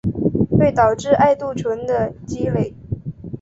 [0.57, 2.73] 会导致艾杜醇的积累。